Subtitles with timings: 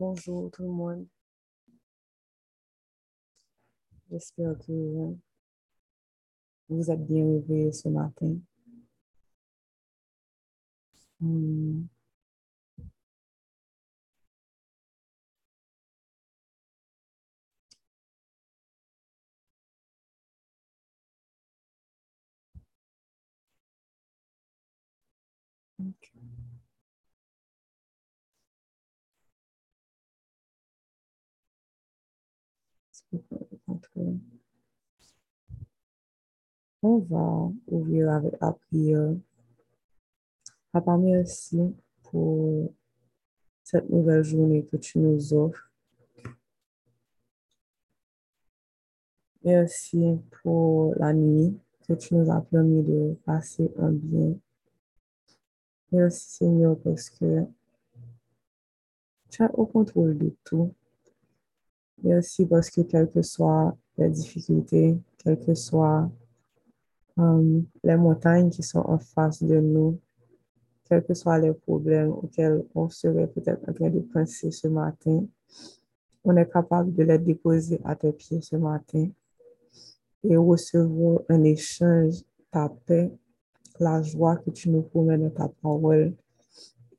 [0.00, 1.06] Bonjour tout le monde.
[4.08, 4.72] J'espère que
[6.68, 8.36] vous êtes bien réveillés ce matin.
[11.20, 11.88] Hmm.
[36.82, 39.14] On va ouvrir avec la prière.
[40.72, 42.72] Papa, merci pour
[43.64, 45.70] cette nouvelle journée que tu nous offres.
[49.44, 54.34] Merci pour la nuit que tu nous as permis de passer un bien.
[55.90, 57.46] Merci Seigneur parce que
[59.30, 60.74] tu es au contrôle de tout.
[62.02, 66.10] Merci parce que quelles que soient les difficultés, quelles que soient
[67.18, 69.98] euh, les montagnes qui sont en face de nous,
[70.84, 75.24] quels que soient les problèmes auxquels on serait peut-être en train de penser ce matin,
[76.22, 79.08] on est capable de les déposer à tes pieds ce matin
[80.22, 83.10] et recevoir un échange, ta paix,
[83.80, 86.14] la joie que tu nous promets dans ta parole,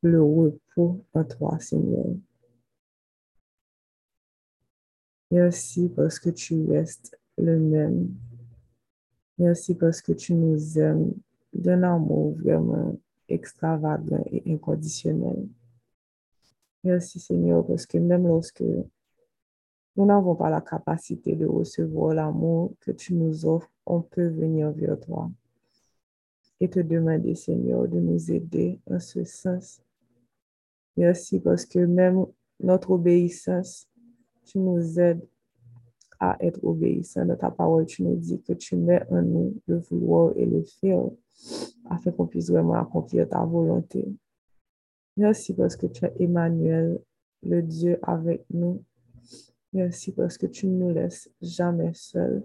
[0.02, 2.06] le repos en toi, Seigneur.
[5.32, 8.10] Merci parce que tu restes le même.
[9.38, 11.14] Merci parce que tu nous aimes
[11.54, 15.48] d'un amour vraiment extravagant et inconditionnel.
[16.84, 18.64] Merci Seigneur parce que même lorsque
[19.96, 24.72] nous n'avons pas la capacité de recevoir l'amour que tu nous offres, on peut venir
[24.72, 25.30] vers toi
[26.60, 29.82] et te demander Seigneur de nous aider en ce sens.
[30.98, 32.26] Merci parce que même
[32.60, 33.88] notre obéissance,
[34.50, 35.26] tu nous aides
[36.20, 37.26] à être obéissants.
[37.26, 40.64] Dans ta parole, tu nous dis que tu mets en nous le vouloir et le
[40.64, 41.06] faire
[41.90, 44.06] afin qu'on puisse vraiment accomplir ta volonté.
[45.16, 47.00] Merci parce que tu es Emmanuel,
[47.44, 48.84] le Dieu avec nous.
[49.72, 52.44] Merci parce que tu ne nous laisses jamais seuls.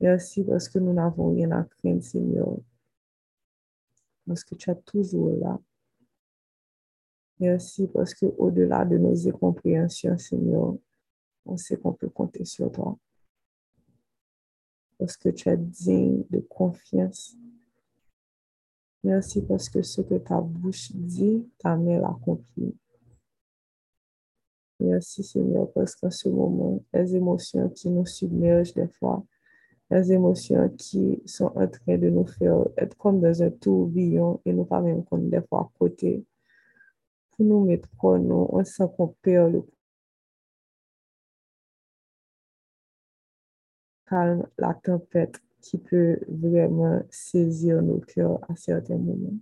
[0.00, 2.56] Merci parce que nous n'avons rien à craindre, Seigneur.
[4.26, 5.60] Parce que tu es toujours là.
[7.40, 10.76] Merci parce que au-delà de nos incompréhensions, Seigneur,
[11.46, 12.98] on sait qu'on peut compter sur toi.
[14.98, 17.36] Parce que tu es digne de confiance.
[19.02, 22.74] Merci parce que ce que ta bouche dit, ta main l'accomplit.
[24.80, 29.24] Merci Seigneur parce qu'en ce moment, les émotions qui nous submergent des fois,
[29.90, 34.52] les émotions qui sont en train de nous faire être comme dans un tourbillon et
[34.52, 36.24] nous pas même comme des fois à côté,
[37.30, 37.88] pour nous mettre
[38.18, 39.62] nous, on sent qu'on perd le
[44.14, 49.38] calme, la tempête qui peut vraiment saisir nos cœurs à certains moments.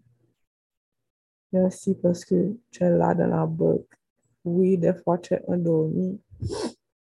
[1.52, 4.00] Merci parce que tu es là dans la barque.
[4.44, 6.18] Oui, des fois tu es endormi.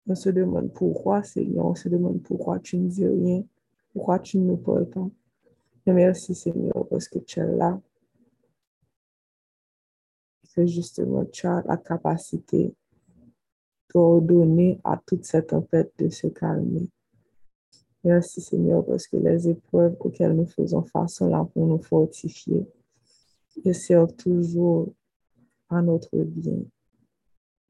[0.06, 1.64] On se demande pourquoi, Seigneur.
[1.64, 3.42] On se demande pourquoi tu ne dis rien.
[3.94, 5.08] Pourquoi tu ne nous parles pas.
[5.86, 7.80] Mais merci, Seigneur, parce que tu es là.
[10.54, 12.74] Que justement, tu as la capacité
[13.94, 16.90] d'ordonner à toute cette tempête de se calmer.
[18.04, 22.66] Merci Seigneur parce que les épreuves auxquelles nous faisons face sont là pour nous fortifier
[23.64, 24.92] et servent toujours
[25.68, 26.58] à notre bien.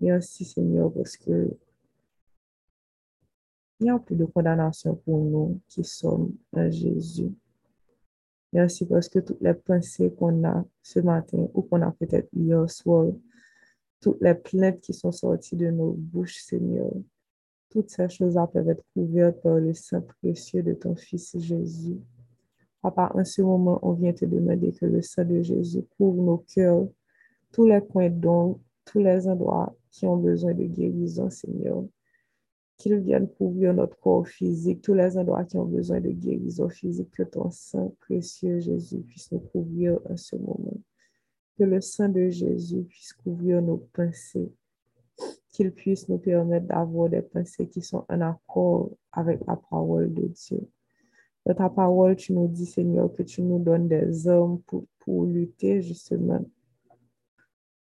[0.01, 1.55] Merci Seigneur parce que
[3.81, 7.33] il n'y a plus de condamnation pour nous qui sommes en Jésus.
[8.53, 12.71] Merci parce que toutes les pensées qu'on a ce matin ou qu'on a peut-être hier
[12.71, 13.07] soir,
[14.01, 16.93] toutes les plaintes qui sont sorties de nos bouches, Seigneur,
[17.73, 21.99] toutes ces choses-là peuvent être couvertes par le sang précieux de ton Fils Jésus.
[22.83, 26.39] Papa, en ce moment, on vient te demander que le sang de Jésus couvre nos
[26.39, 26.87] cœurs,
[27.51, 31.85] tous les coins d'ombre, tous les endroits qui ont besoin de guérison, Seigneur.
[32.77, 37.11] Qu'il vienne couvrir notre corps physique, tous les endroits qui ont besoin de guérison physique,
[37.13, 40.77] que ton sang précieux, Jésus, puisse nous couvrir en ce moment.
[41.57, 44.53] Que le sang de Jésus puisse couvrir nos pensées,
[45.53, 50.27] qu'il puisse nous permettre d'avoir des pensées qui sont en accord avec la parole de
[50.29, 50.69] Dieu.
[51.45, 55.27] Dans ta parole, tu nous dis, Seigneur, que tu nous donnes des hommes pour, pour
[55.27, 56.45] lutter justement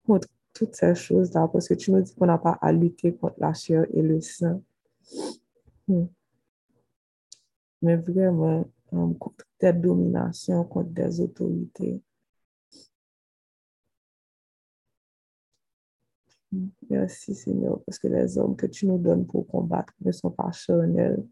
[0.05, 3.39] contre toutes ces choses-là, parce que tu nous dis qu'on n'a pas à lutter contre
[3.39, 4.61] la chair et le sang.
[5.87, 6.05] Hmm.
[7.81, 12.01] Mais vraiment, um, contre des dominations, contre des autorités.
[16.89, 20.51] Merci Seigneur, parce que les hommes que tu nous donnes pour combattre ne sont pas
[20.51, 21.23] charnels,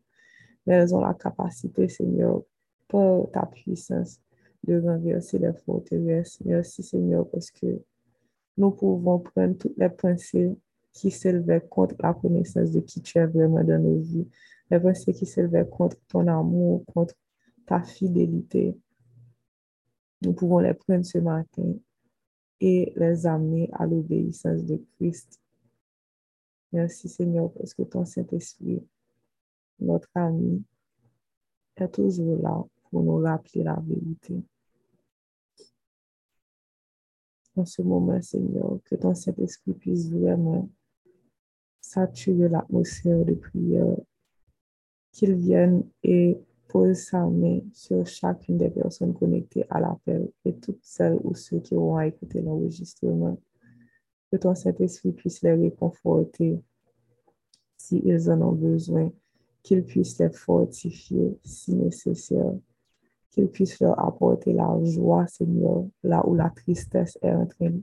[0.65, 2.41] mais elles ont la capacité, Seigneur,
[2.87, 4.19] par ta puissance,
[4.63, 6.39] de renverser les forteresses.
[6.45, 7.81] Merci Seigneur, parce que
[8.57, 10.55] nous pouvons prendre toutes les pensées
[10.93, 14.27] qui s'élevaient contre la connaissance de qui tu es vraiment dans nos vies,
[14.69, 17.15] les pensées qui s'élevaient contre ton amour, contre
[17.65, 18.75] ta fidélité.
[20.21, 21.73] Nous pouvons les prendre ce matin
[22.61, 25.41] et les amener à l'obéissance de Christ.
[26.71, 28.81] Merci Seigneur parce que ton Saint-Esprit,
[29.79, 30.63] notre ami,
[31.75, 34.43] est toujours là pour nous rappeler la vérité.
[37.55, 40.69] En ce moment, Seigneur, que ton Saint-Esprit puisse vraiment
[41.81, 43.97] saturer l'atmosphère de prière,
[45.11, 46.39] qu'il vienne et
[46.71, 51.59] pose sa main sur chacune des personnes connectées à l'appel et toutes celles ou ceux
[51.59, 53.37] qui auront écouté l'enregistrement.
[54.31, 56.61] Que ton Saint-Esprit puisse les réconforter
[57.77, 59.11] s'ils en ont besoin,
[59.61, 62.53] qu'il puisse les fortifier si nécessaire,
[63.31, 67.73] qu'il puisse leur apporter la joie, Seigneur, là où la tristesse est en train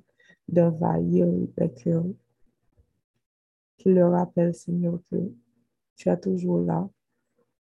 [0.48, 2.06] d'envahir les cœurs.
[3.76, 5.16] Qu'il leur rappelle, Seigneur, que
[5.94, 6.88] tu es toujours là,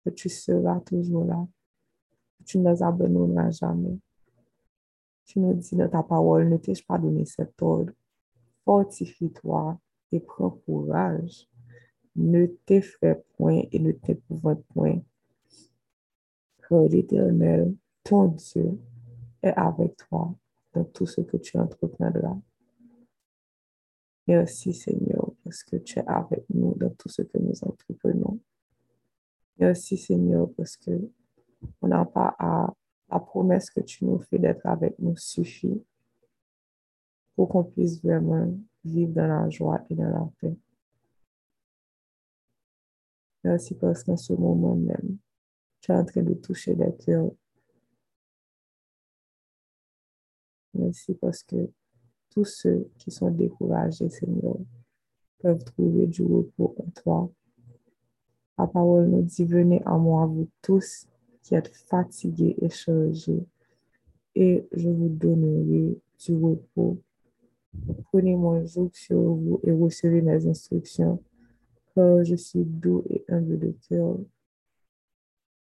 [0.06, 1.46] que tu seras toujours là,
[2.38, 3.98] que tu ne les abandonneras jamais.
[5.24, 7.92] Tu nous dis dans ta parole, ne t'ai-je pas donné cet ordre?
[8.64, 9.80] Fortifie-toi
[10.12, 11.48] et prends courage.
[12.14, 15.00] Ne t'effraie point et ne t'épouvante point.
[16.68, 17.74] Car l'Éternel,
[18.04, 18.78] ton Dieu,
[19.42, 20.34] est avec toi
[20.72, 22.38] dans tout ce que tu entreprendras.
[24.28, 28.40] Merci Seigneur parce que tu es avec nous dans tout ce que nous entreprenons.
[29.58, 30.90] Merci Seigneur parce que
[31.80, 32.72] on n'a pas à
[33.10, 35.82] la promesse que tu nous fais d'être avec nous suffit
[37.34, 38.52] pour qu'on puisse vraiment
[38.84, 40.56] vivre dans la joie et dans la paix.
[43.44, 45.18] Merci parce qu'en ce moment même,
[45.80, 47.30] tu es en train de toucher des cœurs.
[50.74, 51.70] Merci parce que
[52.30, 54.56] tous ceux qui sont découragés, Seigneur,
[55.38, 57.30] peuvent trouver du repos en toi.
[58.58, 61.06] La parole nous dit, venez à moi, vous tous
[61.42, 63.44] qui êtes fatigués et chargés,
[64.34, 66.98] et je vous donnerai du repos.
[68.04, 71.22] Prenez mon joug sur vous et recevez mes instructions,
[71.94, 74.16] car je suis doux et humble de cœur.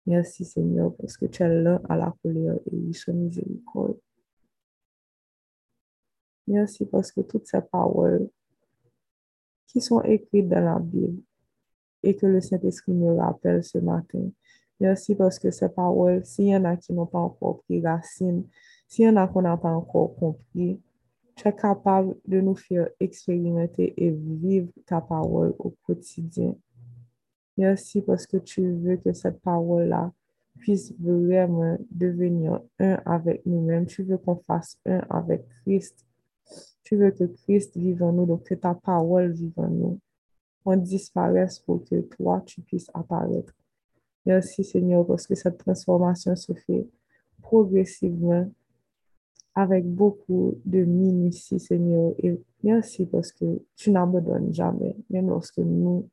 [0.06, 3.98] Merci Seigneur, parce que tu es lent à la colère et riche en miséricorde.
[6.48, 8.30] Merci parce que toutes ces paroles
[9.68, 11.22] qui sont écrites dans la Bible
[12.04, 14.30] et que le Saint-Esprit me rappelle ce matin.
[14.80, 18.46] Merci parce que ces paroles, s'il y en a qui n'ont pas encore pris racine,
[18.88, 20.80] s'il y en a qu'on n'a pas encore compris,
[21.36, 26.56] tu es capable de nous faire expérimenter et vivre ta parole au quotidien.
[27.58, 30.12] Merci parce que tu veux que cette parole-là
[30.58, 33.86] puisse vraiment devenir un avec nous-mêmes.
[33.86, 36.06] Tu veux qu'on fasse un avec Christ.
[36.84, 40.00] Tu veux que Christ vive en nous, donc que ta parole vive en nous.
[40.66, 43.54] On disparaisse pour que toi, tu puisses apparaître.
[44.26, 46.88] Merci Seigneur parce que cette transformation se fait
[47.42, 48.50] progressivement
[49.56, 52.14] avec beaucoup de minutie, Seigneur.
[52.20, 56.10] Et merci parce que tu n'abandonnes jamais, même lorsque nous,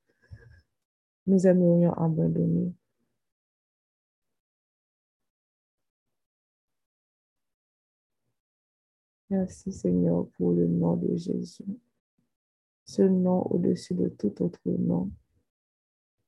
[1.27, 2.73] nous aimerions abandonner.
[9.31, 11.65] Merci Seigneur pour le nom de Jésus.
[12.89, 15.11] Ce nom au-dessus de tout autre nom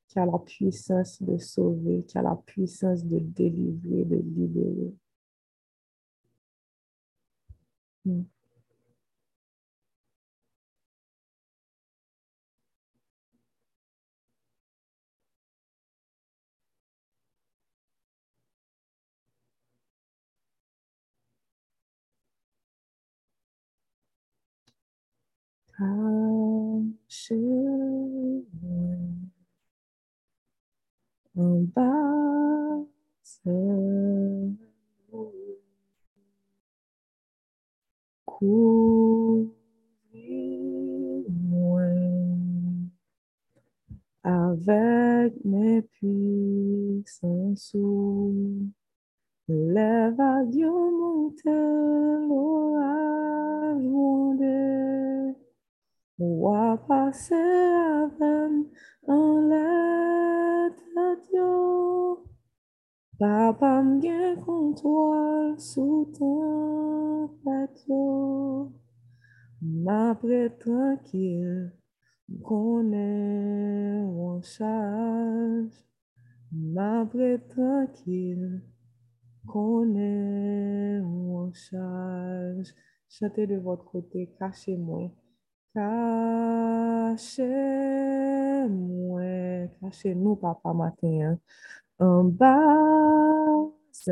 [0.09, 4.95] qui a la puissance de sauver, qui a la puissance de délivrer, de libérer.
[8.05, 8.25] Hmm.
[44.23, 47.75] Avec mes puissances
[49.49, 51.45] vagues montent
[52.29, 52.69] l'orage
[53.83, 54.41] monte
[56.21, 56.53] ou
[56.87, 58.67] passer avec
[59.09, 59.91] en l'air
[63.19, 68.73] Papa m'gen contrôle sous ton plateau.
[69.61, 71.73] Ma m'apprête tranquille,
[72.43, 75.71] connais mon charge.
[76.51, 78.63] M'apprête tranquille,
[79.47, 82.75] connais mon charge.
[83.11, 85.11] Chantez de votre côté, cachez-moi.
[85.73, 87.21] Cachez-moi,
[89.81, 91.39] cachez-nous, papa, matin.
[92.01, 94.11] En bas, c'est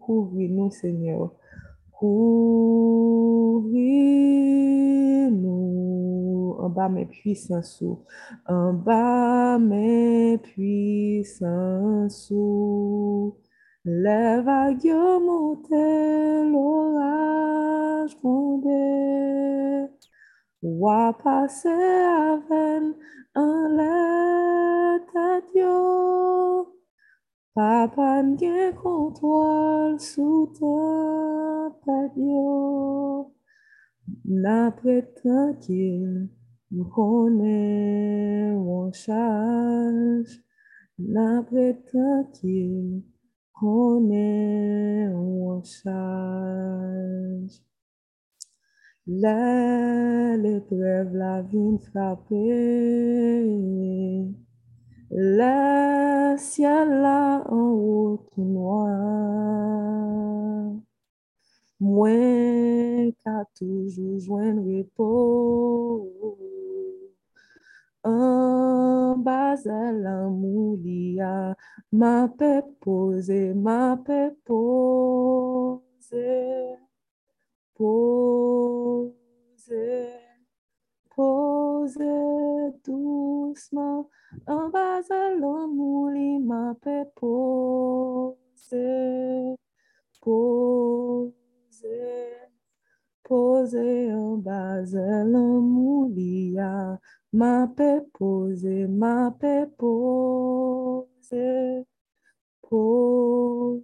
[0.00, 1.32] couvre-nous, Seigneur.
[1.92, 2.96] Couvre-nous
[6.58, 7.84] en bas mes puissances,
[8.48, 12.32] en bas mes puissances.
[13.84, 14.92] Les vagues
[15.24, 17.67] montaient, l'orage
[20.62, 21.12] Wa
[25.12, 26.74] tête yo.
[27.54, 33.32] Papa n'gen contrôle sous ta tête yo.
[34.24, 36.28] N'après tranquille,
[36.70, 40.42] nous connaît mon charge.
[40.98, 43.02] N'après tranquille,
[43.52, 46.77] connaît mon charge.
[49.10, 52.36] L'épreuve la vie frapper.
[55.10, 58.90] Le ciel là en haut tout noir.
[61.80, 66.36] Moi qu'à toujours joindre repos.
[68.04, 71.56] En bas à la moulia,
[71.92, 75.78] ma paix posée, ma paix posée.
[77.78, 79.14] Posez,
[81.14, 84.10] posez doucement
[84.48, 88.34] en bas à l'amour, ma paix posez,
[90.20, 91.32] posez,
[93.22, 96.10] posez en bas à l'amour,
[97.32, 101.06] ma paix posez, ma paix posez,
[102.60, 103.78] posez.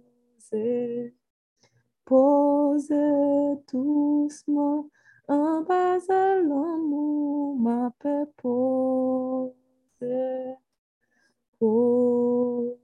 [2.05, 4.87] Posez doucement
[5.27, 9.55] en bas à l'amour, ma paix posez,
[11.57, 12.77] posez,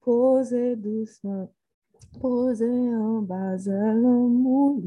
[0.00, 1.52] posez doucement,
[2.22, 4.80] posez en bas à l'amour,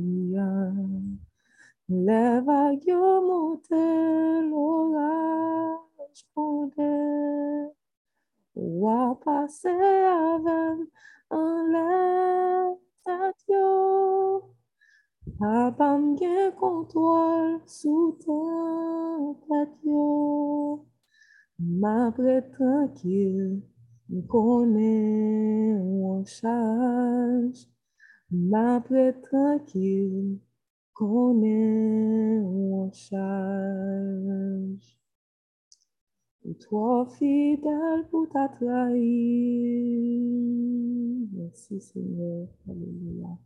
[1.87, 3.69] les vagues montent,
[4.49, 7.67] l'orage fondait,
[8.55, 10.79] wa passer avec
[11.29, 12.28] en la
[15.39, 18.33] Papa m'gen contrôle sous ta
[19.47, 20.85] tête yo.
[21.59, 23.61] M'apprête tranquille,
[24.09, 27.69] m'connais mon charge.
[28.31, 30.39] M'apprête tranquille,
[30.93, 34.97] connais mon charge.
[36.43, 40.19] Et toi fidèle pour ta trahi.
[41.31, 42.49] Merci Seigneur.
[42.67, 43.37] Alléluia.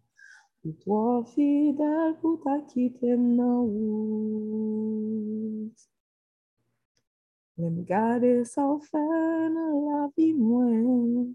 [0.66, 4.94] Et toi fidèle pour ta quitter dans route.
[7.58, 11.26] Même garder sans faire la vie moins.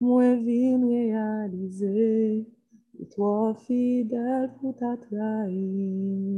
[0.00, 2.46] Moins vine réaliser.
[3.00, 6.32] Et toi fidèle pour ta trahi.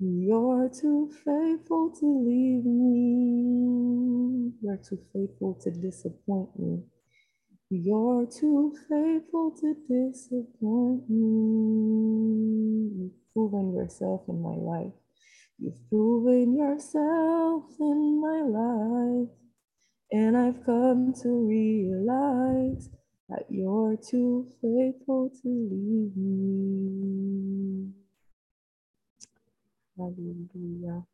[0.00, 4.52] You're too faithful to leave me.
[4.62, 6.82] You're too faithful to disappoint me.
[7.70, 12.88] You're too faithful to disappoint me.
[12.96, 14.94] You've proven yourself in my life.
[15.58, 19.28] You've proven yourself in my life.
[20.10, 22.88] And I've come to realize
[23.28, 27.92] that you're too faithful to leave me.
[29.98, 31.06] Alléluia.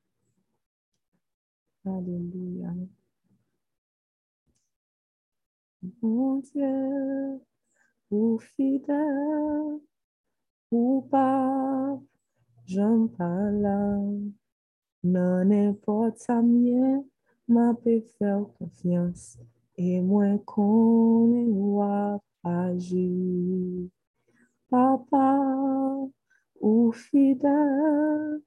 [1.85, 3.04] Alléluia.
[6.01, 7.41] Mon Dieu,
[8.11, 9.81] ou fidèle,
[10.71, 12.01] ou pas,
[12.65, 14.31] j'en parle.
[15.03, 17.05] Non n'importe sa mienne,
[17.49, 19.37] m'a peut faire confiance.
[19.77, 23.91] Et moi qu'on va agir.
[24.71, 25.39] Papa,
[26.61, 28.41] ou fidèle,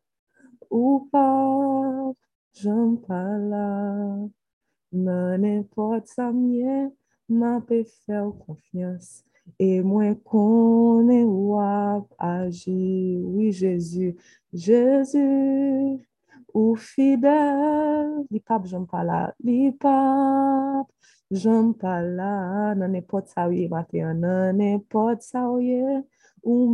[0.72, 2.14] ou pas,
[2.54, 4.32] j'en parle.
[4.92, 6.92] Non n'importe sa mienne,
[7.30, 9.24] m'a peut faire confiance.
[9.60, 11.06] Et moi qu'on
[11.56, 13.20] va agir.
[13.24, 14.16] Oui, Jésus,
[14.54, 16.08] Jésus,
[16.54, 20.88] ou fidèle, li pape j'en parle, li pape,
[21.30, 25.84] J'aime pas là, nan n'importe sa ou ye matin, nan n'importe sa ou ye,
[26.42, 26.74] ou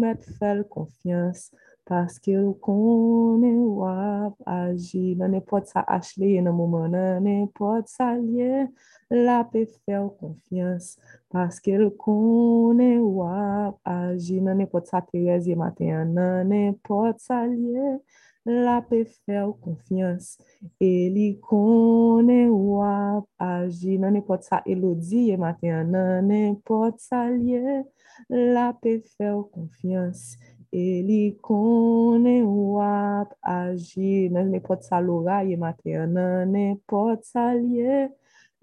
[0.69, 1.49] confiance.
[1.85, 8.69] Parce qu'il connaît wap agi, nan n'importe sa achle nan mouman, nan n'importe sa liye,
[9.11, 10.95] la pe faire confiance.
[11.29, 17.99] Parce qu'il connaît wap agi, nan n'importe sa Thérèse ye matin, nan n'importe sa liye,
[18.45, 20.37] la pe faire confiance.
[20.79, 27.83] Et li connaît wap agi, nan n'importe sa Elodie ye matin, nan n'importe sa liye,
[28.29, 30.37] la pe faire confiance.
[30.75, 38.09] Et li connaît wap agi, nan n'importe sa Laura ye matin, nan n'importe sa liye,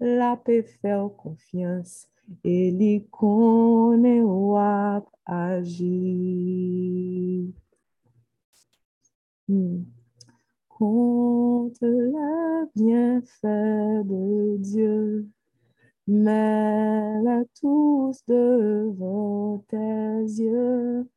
[0.01, 2.09] la pe faire confiance.
[2.43, 5.95] Et li connaît wap agi.
[9.47, 9.85] Hmm.
[10.67, 15.29] Compte les bienfaits de Dieu,
[16.07, 21.07] mets-les tous devant tes yeux.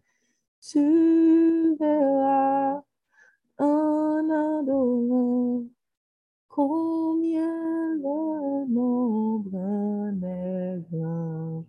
[0.66, 2.82] Tu verras
[3.58, 5.66] en adorant
[6.48, 11.66] combien le nombre en est grand.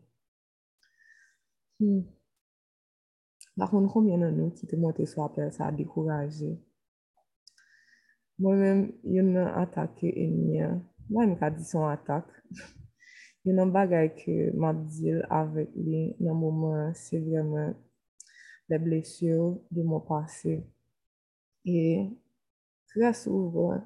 [1.82, 2.04] Hmm.
[3.58, 6.58] Par contre, combien de nous qui te montrent sur appel, ça a découragé?
[8.40, 10.62] Moi-même, il y a une attaque ennemi.
[11.10, 12.32] Moi, je me dis son attaque.
[13.44, 17.74] Il y a un bagage que m'a dit avec lui dans moment, c'est vraiment
[18.70, 20.64] les blessures de mon passé.
[21.66, 22.10] Et
[22.88, 23.82] très souvent,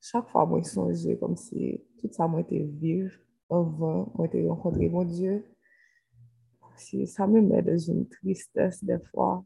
[0.00, 3.12] chaque fois, moi, je songeais comme si tout ça m'a été vivre
[3.48, 5.44] avant, été rencontré mon Dieu.
[6.76, 9.44] Si ça me met dans une tristesse des fois.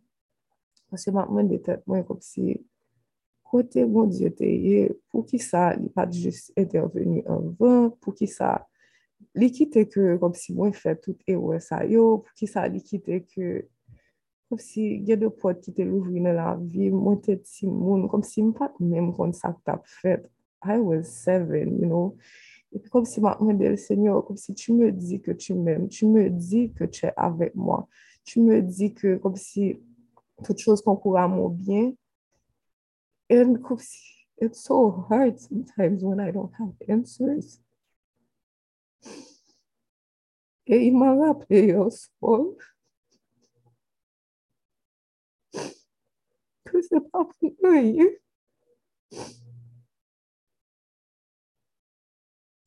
[0.88, 2.64] Parce que maintenant, de tête, moi, comme si
[3.42, 4.34] côté mon Dieu
[5.10, 8.66] pour qui ça, il pas juste intervenu avant, pour qui ça,
[9.34, 13.68] kite que comme si moi fait tout erreur ça yo, pour qui ça, kite que
[14.48, 17.36] comme si il y a de portes qui te l'ouvrir dans la vie, moi te
[17.44, 20.24] si moun, comme si pas même comme ça que t'as fait.
[20.64, 22.16] I was seven, you know.
[22.72, 25.88] Et puis comme si maintenant, le Seigneur, comme si tu me dis que tu m'aimes,
[25.88, 27.88] tu me dis que tu es avec moi,
[28.24, 29.80] tu me dis que comme si
[30.44, 31.92] toute chose concourt à mon bien,
[33.30, 37.60] and comme si it's so hard sometimes when I don't have answers.
[40.66, 41.88] Et il m'a rappelé au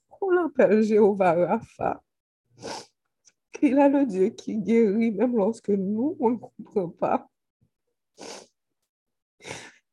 [0.10, 2.04] qu'on l'appelle Jéhovah Rapha.
[3.54, 7.30] Qu'il a le Dieu qui guérit même lorsque nous, on ne comprend pas.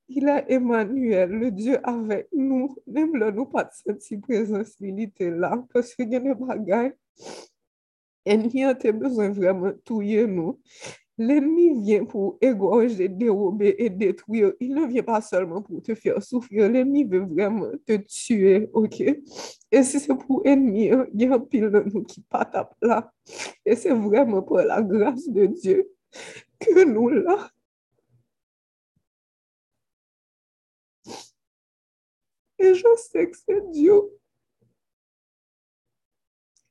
[0.09, 5.31] Il a Emmanuel, le Dieu avec nous, même là, nous pas senti présence, il était
[5.31, 6.95] là, parce qu'il y a des bagailles.
[8.25, 10.61] Ennemi a besoin vraiment de tuer nous.
[11.19, 14.53] L'ennemi vient pour égorger, dérober et détruire.
[14.61, 16.69] Il ne vient pas seulement pour te faire souffrir.
[16.71, 19.01] L'ennemi veut vraiment te tuer, ok?
[19.73, 22.51] Et si c'est pour ennemi, il y a un pile de nous qui pas
[22.83, 23.13] là.
[23.65, 25.91] Et c'est vraiment pour la grâce de Dieu
[26.61, 27.51] que nous là.
[32.59, 34.03] Et je sais que c'est Dieu.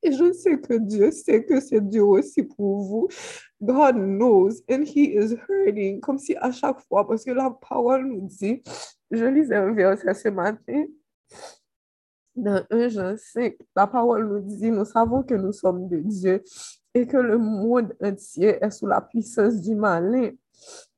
[0.06, 3.08] Et je sais que Dieu sait que c'est Dieu aussi pour vous.
[3.60, 6.00] God knows and he is hurting.
[6.00, 8.62] Comme si à chaque fois, parce que la parole nous dit,
[9.10, 10.86] je lisais un verset ce matin,
[12.36, 16.44] dans 1 Jean 5, la parole nous dit, nous savons que nous sommes de Dieu
[16.94, 20.30] et que le monde entier est sous la puissance du malin.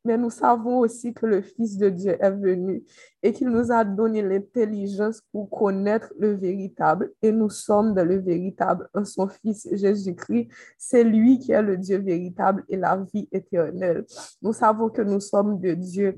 [0.07, 2.81] Mais nous savons aussi que le Fils de Dieu est venu
[3.21, 7.11] et qu'il nous a donné l'intelligence pour connaître le véritable.
[7.21, 10.47] Et nous sommes dans le véritable en son Fils Jésus-Christ.
[10.77, 14.05] C'est lui qui est le Dieu véritable et la vie éternelle.
[14.41, 16.15] Nous savons que nous sommes de Dieu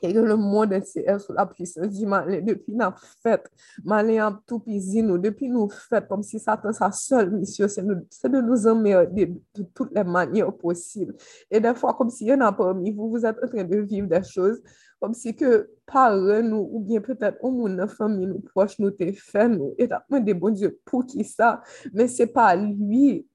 [0.00, 2.40] que le monde entier est sous la puissance du malin?
[2.40, 3.50] Depuis la fête,
[3.84, 5.18] malin a tout pisé nous.
[5.18, 9.94] Depuis nous fête, comme si Satan, sa seule mission, c'est de nous emmerder de toutes
[9.94, 11.14] les manières possibles.
[11.50, 13.76] Et des fois, comme s'il y en a parmi vous, vous êtes en train de
[13.78, 14.62] vivre des choses
[15.00, 18.90] comme si que par nous, ou bien peut-être au monde, notre famille, nous proches, nous
[18.90, 23.26] t'es fait, nous, et t'as des bon Dieu pour qui ça, mais c'est pas lui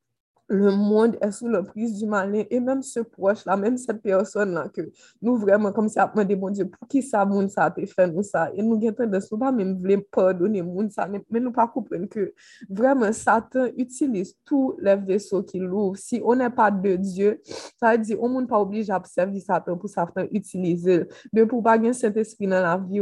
[0.48, 2.44] le monde est sous l'emprise du malin.
[2.50, 4.82] Et même ce proche-là, même cette personne-là que
[5.22, 8.08] nous vraiment comme si après des bon Dieu, pour qui ça, monde ça a fait
[8.08, 11.52] nous ça, et nous avons tendance, nous pas même vouloir pardonner monde ça, mais, nous
[11.52, 12.34] pas comprendre que
[12.70, 15.98] vraiment Satan utilise tous les vaisseaux qu'il ouvre.
[15.98, 17.42] Si on n'est pas de Dieu,
[17.80, 21.64] ça veut dire on n'est pas obligé à servir Satan pour Satan utiliser, de pour
[21.64, 23.02] pas gagner cet esprit dans la vie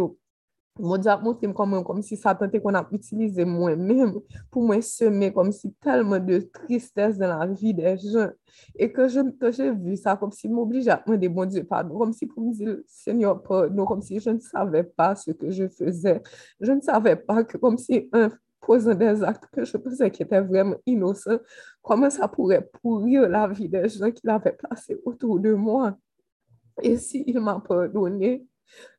[0.80, 4.14] Mon Dieu a montré comme, comme si ça tentait qu'on a utilisé moi-même
[4.50, 8.30] pour me semer comme si tellement de tristesse dans la vie des gens.
[8.76, 12.26] Et que j'ai vu ça comme si m'obligeait à demander mon Dieu pardon, comme si
[12.26, 16.22] pour me dire Seigneur pardon, comme si je ne savais pas ce que je faisais.
[16.60, 18.30] Je ne savais pas que comme si un
[18.62, 21.40] posant des actes que je pensais qui étaient vraiment innocents,
[21.82, 25.98] comment ça pourrait pourrir la vie des gens qu'il avait placés autour de moi.
[26.82, 28.46] Et s'il m'a pardonné,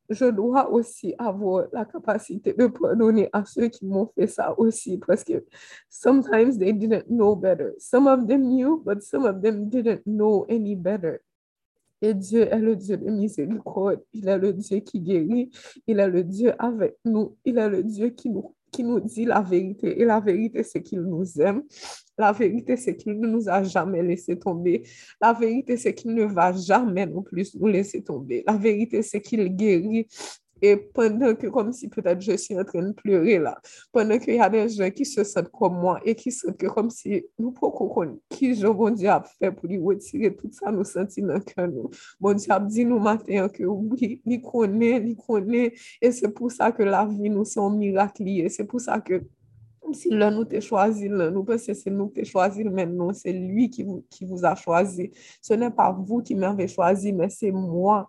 [0.08, 4.98] je dois aussi avoir la capacité de pardonner à ceux qui m'ont fait ça aussi
[4.98, 5.44] parce que
[5.88, 7.72] sometimes they didn't know better.
[7.78, 11.20] Some of them knew, but some of them didn't know any better.
[12.02, 14.02] Et Dieu est le Dieu de miséricorde.
[14.12, 15.50] Il est le Dieu qui guérit.
[15.86, 17.36] Il est le Dieu avec nous.
[17.44, 20.00] Il est le Dieu qui nous qui nous dit la vérité.
[20.00, 21.62] Et la vérité, c'est qu'il nous aime.
[22.18, 24.82] La vérité, c'est qu'il ne nous a jamais laissé tomber.
[25.20, 28.42] La vérité, c'est qu'il ne va jamais non plus nous laisser tomber.
[28.46, 30.06] La vérité, c'est qu'il guérit
[30.62, 34.36] et pendant que, comme si peut-être je suis en train de pleurer là, pendant qu'il
[34.36, 37.26] y a des gens qui se sentent comme moi et qui sentent que comme si
[37.36, 41.26] nous pouvons qui je bon Dieu a fait pour lui retirer tout ça, nous sentir
[41.26, 41.90] dans le cœur nous.
[42.20, 46.52] Bon Dieu a dit nous matin que oui, nous connaît, nous connaît, et c'est pour
[46.52, 48.22] ça que la vie nous sont miracles.
[48.48, 49.20] C'est pour ça que
[49.92, 53.32] si l'un nous t'a choisi, nous pensons que c'est nous qui choisi, mais non, c'est
[53.32, 55.10] lui qui vous, qui vous a choisi.
[55.40, 58.08] Ce n'est pas vous qui m'avez choisi, mais c'est moi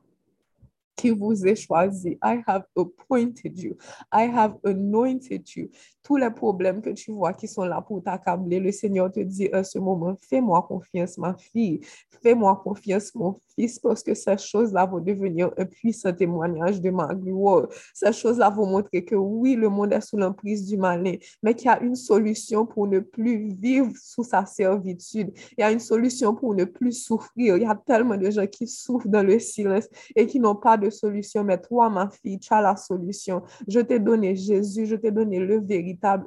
[0.95, 2.17] qui vous ai choisi.
[2.23, 3.77] I have appointed you.
[4.11, 5.69] I have anointed you.
[6.03, 9.47] Tous les problèmes que tu vois qui sont là pour t'accabler, le Seigneur te dit
[9.53, 11.79] à ce moment, fais-moi confiance, ma fille.
[12.21, 17.13] Fais-moi confiance, mon fils, parce que ces choses-là vont devenir un puissant témoignage de ma
[17.13, 17.67] gloire.
[17.93, 21.67] Ces choses-là vont montrer que oui, le monde est sous l'emprise du malin, mais qu'il
[21.67, 25.31] y a une solution pour ne plus vivre sous sa servitude.
[25.57, 27.57] Il y a une solution pour ne plus souffrir.
[27.57, 30.77] Il y a tellement de gens qui souffrent dans le silence et qui n'ont pas
[30.77, 33.41] de solution, mais toi, ma fille, tu as la solution.
[33.67, 35.61] Je t'ai donné Jésus, je t'ai donné le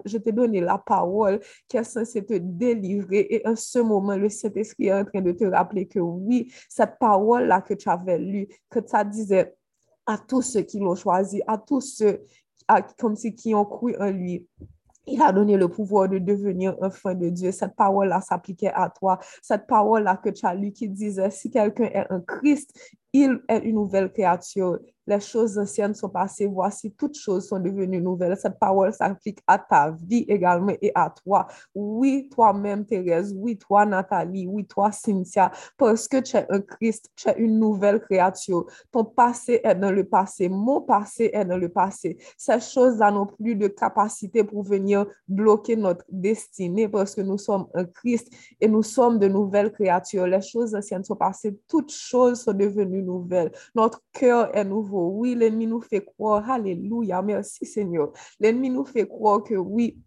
[0.05, 3.27] je t'ai donné la parole qui est censée te délivrer.
[3.31, 6.99] Et en ce moment, le Saint-Esprit est en train de te rappeler que oui, cette
[6.99, 9.55] parole-là que tu avais lue, que ça disait
[10.07, 12.23] à tous ceux qui l'ont choisi, à tous ceux
[12.99, 14.47] comme si qui ont cru en lui.
[15.09, 17.53] Il a donné le pouvoir de devenir un enfant de Dieu.
[17.53, 19.21] Cette parole-là s'appliquait à toi.
[19.41, 22.77] Cette parole-là que tu as lu qui disait, si quelqu'un est un Christ,
[23.13, 24.81] il est une nouvelle créature.
[25.07, 26.47] Les choses anciennes sont passées.
[26.47, 28.37] Voici, toutes choses sont devenues nouvelles.
[28.37, 31.47] Cette parole s'applique à ta vie également et à toi.
[31.75, 33.35] Oui, toi-même, Thérèse.
[33.37, 34.47] Oui, toi, Nathalie.
[34.47, 35.53] Oui, toi, Cynthia.
[35.77, 38.67] Parce que tu es un Christ, tu es une nouvelle créature.
[38.91, 40.49] Ton passé est dans le passé.
[40.49, 42.19] Mon passé est dans le passé.
[42.37, 47.67] Ces choses-là n'ont plus de capacité pour venir bloquer notre destinée parce que nous sommes
[47.75, 50.27] un Christ et nous sommes de nouvelles créatures.
[50.27, 51.57] Les choses anciennes sont passées.
[51.69, 53.53] Toutes choses sont devenues nouvelles.
[53.75, 54.96] Notre cœur est nouveau.
[54.97, 56.51] Oui, l'ennemi nous fait croire.
[56.51, 57.23] Alléluia.
[57.23, 58.13] Merci Seigneur.
[58.41, 59.99] L'ennemi nous fait croire que oui,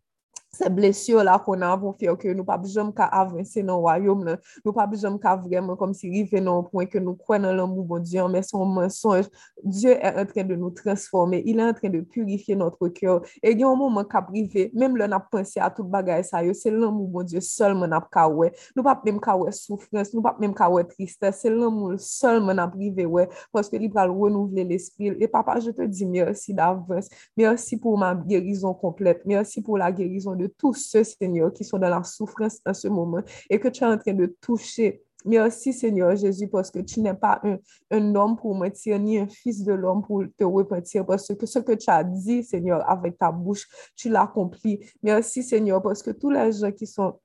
[0.49, 4.39] Se blesyo la kon pou fè ok, nou pa bijom ka avanse nan wayom nan,
[4.63, 7.53] nou pa bijom ka vremen kom si rive nan ou pwen ke nou kwen nan
[7.53, 9.29] l'amou bon Diyan, men son mensonj,
[9.61, 13.19] Diyo è en tren de nou transforme, il è en tren de purifiye notre kyo,
[13.43, 16.57] e gen ou mouman ka prive, menm lè nap pense a tout bagay sa yo,
[16.57, 20.33] se l'amou bon Diyo sol men ap kawe, nou pa mèm kawe soufrans, nou pa
[20.41, 25.13] mèm kawe triste, se l'amou sol men ap prive we, poske li pral renouvle l'esprit,
[25.21, 29.93] e papa je te di mersi d'avans, mersi pou ma gerizon komplet, mersi pou la
[29.93, 33.67] gerizon de tous ceux, Seigneur, qui sont dans la souffrance en ce moment et que
[33.67, 35.03] tu es en train de toucher.
[35.25, 37.57] Merci, Seigneur Jésus, parce que tu n'es pas un,
[37.91, 41.59] un, homme pour mentir, ni un fils de l'homme pour te repentir, parce que ce
[41.59, 44.79] que tu as dit, Seigneur, avec ta bouche, tu l'accomplis.
[45.03, 47.15] Merci, Seigneur, parce que tous les gens qui sont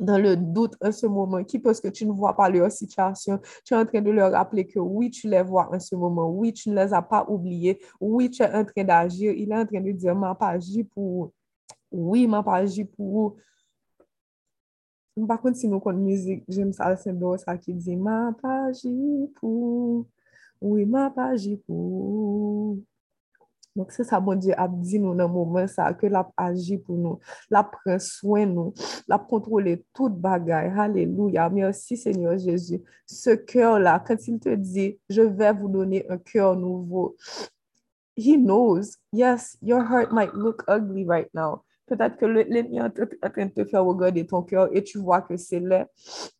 [0.00, 3.38] dans le doute en ce moment, qui parce que tu ne vois pas leur situation,
[3.64, 6.28] tu es en train de leur rappeler que oui, tu les vois en ce moment,
[6.28, 9.56] oui, tu ne les as pas oubliés, oui, tu es en train d'agir, il est
[9.56, 11.32] en train de dire, m'a pas agi pour
[11.92, 13.34] Oui, ma pa aji pou...
[15.20, 18.70] Mpa konti si nou kon mizik, jem sa sen do sa ki di, ma pa
[18.70, 18.94] aji
[19.40, 20.06] pou...
[20.62, 22.78] Oui, ma pa aji pou...
[23.78, 26.80] Mok se sa bon di ap di nou nan moumen sa, ke la pa aji
[26.82, 27.20] pou nou,
[27.54, 28.74] la pren swen nou,
[29.06, 30.72] la kontrole tout bagay.
[30.74, 32.34] Halleluja, mersi Seigneur.
[33.06, 37.14] Se kèr la, kwen si te di, je ve vous donner un kèr nouvo.
[38.16, 41.62] He knows, yes, your heart might look ugly right now.
[41.90, 45.22] Peut-être que l'ennemi est en train de te faire regarder ton cœur et tu vois
[45.22, 45.86] que c'est laid.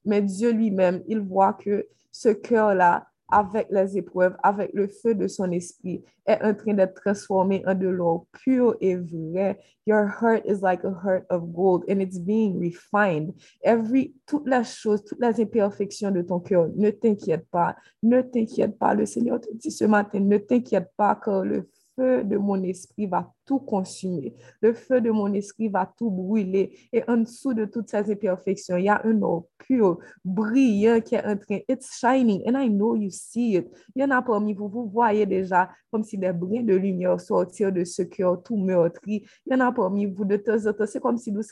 [0.04, 5.26] Mais Dieu lui-même, il voit que ce cœur-là, avec les épreuves, avec le feu de
[5.26, 9.58] son esprit, est en train d'être transformé en de l'or pur et vrai.
[9.86, 13.34] Your heart is like a heart of gold and it's being refined.
[13.64, 18.78] Every, toutes les choses, toutes les imperfections de ton cœur, ne t'inquiète pas, ne t'inquiète
[18.78, 18.94] pas.
[18.94, 23.06] Le Seigneur te dit ce matin, ne t'inquiète pas car le feu de mon esprit
[23.06, 24.34] va tout consumer.
[24.60, 26.78] Le feu de mon esprit va tout brûler.
[26.92, 31.14] Et en dessous de toutes ces imperfections, il y a un or pur, brillant qui
[31.16, 31.58] est en train.
[31.68, 33.68] It's shining and I know you see it.
[33.94, 37.20] Il y en a parmi vous, vous voyez déjà comme si des brins de lumière
[37.20, 39.24] sortir de ce cœur tout meurtri.
[39.46, 40.86] Il y en a parmi vous de temps en temps.
[40.86, 41.42] C'est comme si vous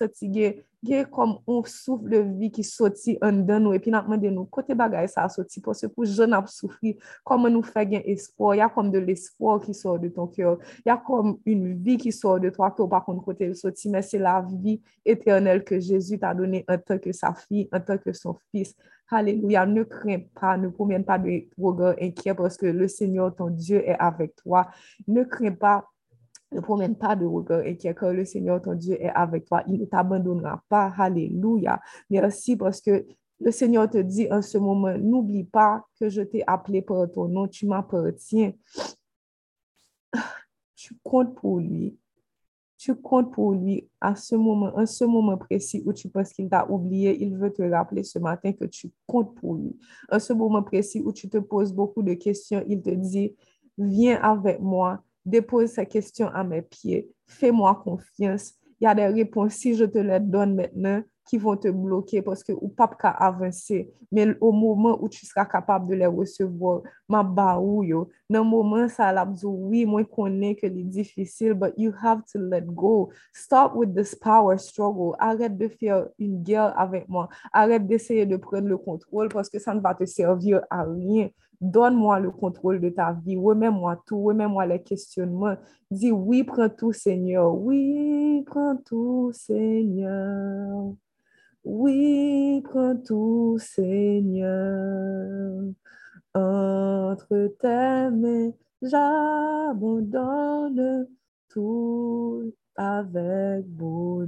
[0.80, 4.30] sortiez comme un souffle de vie qui sortit en dedans nous et puis nous demandé
[4.30, 8.00] nous côté bagaille ça sorti parce que pour jeune a souffrir comment nous faire gain
[8.04, 10.96] espoir il y a comme de l'espoir qui sort de ton cœur il y a
[10.96, 14.44] comme une vie qui sort de toi que par contre côté sorti mais c'est la
[14.62, 18.36] vie éternelle que Jésus t'a donné en tant que sa fille en tant que son
[18.50, 18.74] fils
[19.10, 23.48] Alléluia, ne crains pas, ne promène pas de regard inquiet parce que le Seigneur, ton
[23.48, 24.68] Dieu, est avec toi.
[25.06, 25.88] Ne crains pas
[26.52, 29.62] ne promène pas de regard inquiet car le Seigneur, ton Dieu, est avec toi.
[29.66, 30.92] Il ne t'abandonnera pas.
[30.96, 31.80] Alléluia.
[32.10, 33.06] Merci parce que
[33.40, 37.28] le Seigneur te dit en ce moment, n'oublie pas que je t'ai appelé par ton
[37.28, 38.52] nom, tu m'appartiens.
[40.74, 41.98] Tu comptes pour lui.
[42.78, 46.48] Tu comptes pour lui à ce moment, en ce moment précis où tu penses qu'il
[46.48, 49.76] t'a oublié, il veut te rappeler ce matin que tu comptes pour lui.
[50.10, 53.34] En ce moment précis où tu te poses beaucoup de questions, il te dit,
[53.76, 58.54] viens avec moi, dépose ces questions à mes pieds, fais-moi confiance.
[58.80, 62.22] Il y a des réponses, si je te les donne maintenant, qui vont te bloquer
[62.22, 63.92] parce que ou pas qu'à avancer.
[64.10, 68.48] Mais au moment où tu seras capable de les recevoir, ma baou yo, dans le
[68.48, 73.10] moment ça la oui, moi connais que c'est difficile, but you have to let go.
[73.34, 75.14] Stop with this power struggle.
[75.18, 77.28] Arrête de faire une guerre avec moi.
[77.52, 81.28] Arrête d'essayer de prendre le contrôle parce que ça ne va te servir à rien.
[81.60, 83.36] Donne-moi le contrôle de ta vie.
[83.36, 84.22] Remets-moi tout.
[84.22, 85.56] Remets-moi les questionnements.
[85.90, 87.54] Dis oui, prends tout, Seigneur.
[87.54, 90.94] Oui, prends tout, Seigneur.
[91.88, 94.52] Oui, prends tout, Seigneur.
[96.34, 100.28] Entre tes mains, j'abandonne
[101.48, 104.20] tout avec bonheur.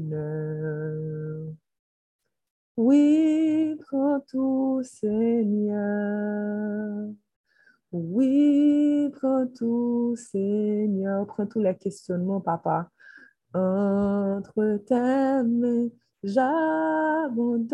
[2.78, 5.80] Oui, prends tout, Seigneur.
[7.92, 11.26] Oui, prends tout, Seigneur.
[11.26, 12.88] Prends tous les questionnements, papa.
[13.52, 15.90] Entre tes mains,
[16.22, 17.70] j'abandonne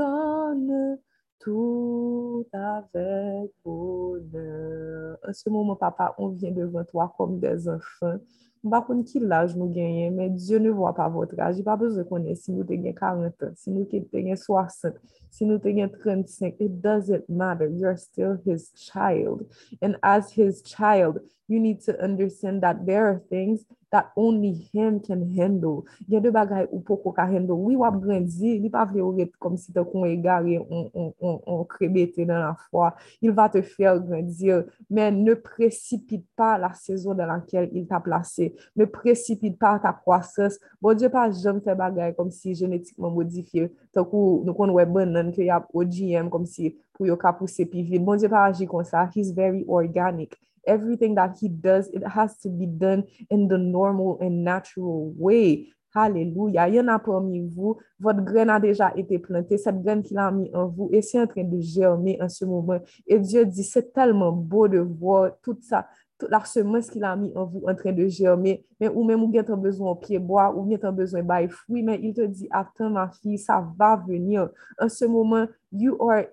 [1.39, 5.19] tout avec bonheur.
[5.27, 8.19] En ce moment, papa, on vient devant toi comme des enfants.
[8.67, 11.59] Mba kon ki laj nou genyen, men Diyo ne vwa pa vot laj.
[11.59, 14.97] Di pa bezwe konen si nou te gen 40 an, si nou te gen 60,
[15.31, 16.59] si nou te gen 35.
[16.65, 17.69] It doesn't matter.
[17.71, 19.45] You're still his child.
[19.81, 25.01] And as his child, you need to understand that there are things that only him
[25.01, 25.87] can handle.
[26.11, 27.59] Gen de bagay ou poko ka handle.
[27.63, 31.63] Oui wap grandzi, li pa vle ou ret kom si te kon e gare on
[31.71, 32.91] krebete nan la fwa.
[33.23, 34.65] Il va te faire grandir.
[34.91, 38.55] Men ne précipite pas la saison dans laquelle il t'a placé.
[38.75, 40.59] Ne précipite pas ta croissance.
[40.83, 43.71] Bon Dieu pas jamais fait bagay comme si génétiquement modifié.
[43.95, 47.65] Tant kou nou kon wè banan ke yap OGM kom si pou yo ka pousse
[47.71, 48.03] pi vide.
[48.05, 49.07] Bon Dieu pas agi kon sa.
[49.15, 50.35] He's very organic.
[50.67, 55.69] Everything that he does, it has to be done in the normal and natural way.
[55.97, 56.69] Alléluia.
[56.69, 60.19] Il y en a parmi vous, votre graine a déjà été plantée, cette graine qu'il
[60.19, 62.79] a mis en vous, et c'est en train de germer en ce moment.
[63.07, 65.87] Et Dieu dit, c'est tellement beau de voir tout ça,
[66.19, 69.25] toute la semence qu'il a mis en vous en train de germer, mais ou même
[69.25, 72.27] vous avez besoin de pied bois, ou vous avez besoin de fruits, mais il te
[72.27, 74.51] dit, attends ma fille, ça va venir.
[74.79, 76.25] En ce moment, you are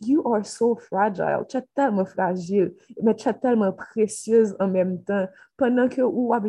[0.00, 1.44] you are so fragile.
[1.48, 5.26] Tu es tellement fragile, mais tu es tellement précieuse en même temps.
[5.56, 6.44] Pendant que ou ap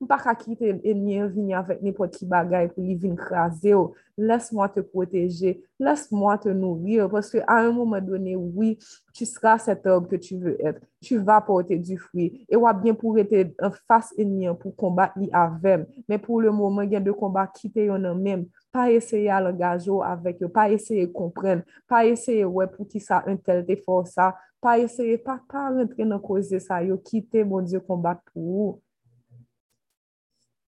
[0.00, 3.74] germe, hein, pas qu'à quitter l'ennemi avec n'importe qui bagaille pour lui venir craser.
[4.16, 8.78] Laisse-moi te protéger, laisse-moi te nourrir parce qu'à un moment donné, oui,
[9.14, 10.80] tu seras cet homme que tu veux être.
[11.00, 14.76] Tu vas porter du fruit et ou bien pour être en face ennemi hein, pour
[14.76, 15.88] combattre avec.
[16.08, 19.40] Mais pour le moment, il y a de combat quitter en même pas essayer à
[19.40, 22.46] l'engager avec eux, pas essayer de comprendre, pas essayer
[22.88, 23.66] qui ça un tel
[24.04, 28.42] ça, pas essayer pas pas rentrer dans cause ça, yo quitter mon Dieu combattre pour
[28.42, 28.80] vous.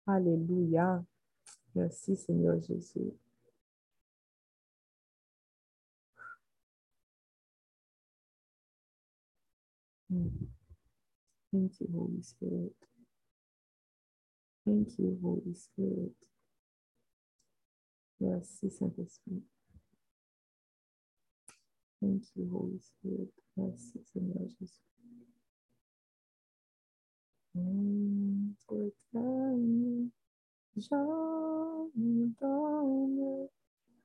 [0.07, 1.03] Alléluia.
[1.75, 3.13] Merci Seigneur Jésus.
[11.51, 12.75] Thank you, Holy Spirit.
[14.65, 16.15] Thank you, Holy Spirit.
[18.19, 19.43] Merci, Saint-Esprit.
[22.01, 23.33] Thank you, Holy Spirit.
[23.57, 24.81] Merci, Seigneur Jésus.
[27.55, 28.32] Entre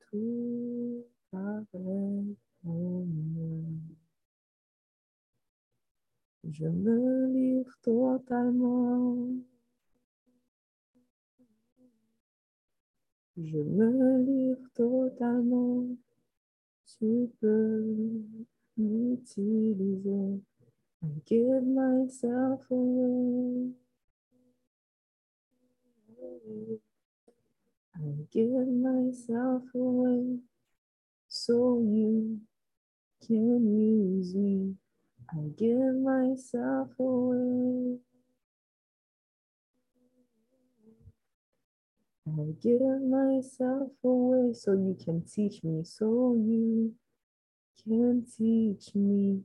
[0.09, 3.05] tout avec mon
[6.51, 9.27] Je me livre totalement.
[13.37, 15.85] Je me livre totalement.
[16.87, 17.95] Tu peux
[18.77, 20.41] m'utiliser.
[21.01, 23.71] I give myself away.
[26.21, 30.39] I give myself away
[31.29, 32.39] so you
[33.25, 34.75] can use me.
[35.31, 37.97] I give myself away.
[42.27, 46.93] I give myself away so you can teach me, so you
[47.83, 49.41] can teach me.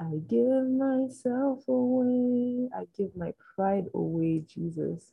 [0.00, 2.68] I give myself away.
[2.76, 5.12] I give my pride away, Jesus.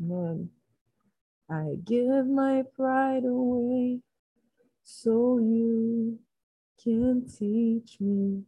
[0.00, 0.48] Man,
[1.50, 4.00] I give my pride away
[4.82, 6.18] so you
[6.82, 8.42] can teach me.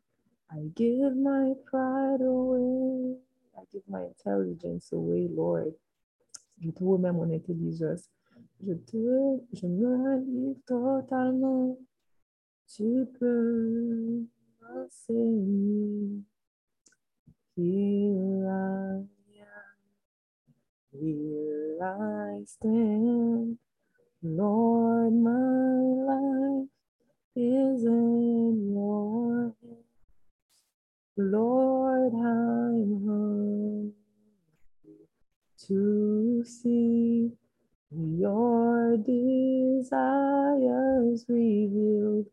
[0.50, 3.16] I give my pride away.
[3.54, 5.74] I give my intelligence away, Lord.
[6.58, 8.08] Je te remets mon intelligence.
[8.64, 11.76] Je te, je me livre totalement.
[12.66, 14.24] Tu peux
[14.62, 16.22] m'enseigner.
[17.56, 19.21] Here I.
[21.00, 23.56] Here I stand.
[24.22, 25.72] Lord, my
[26.12, 26.68] life
[27.34, 29.86] is in your hands.
[31.16, 33.92] Lord, I'm hungry
[35.66, 37.32] to see
[37.90, 40.14] your desires
[41.26, 42.26] revealed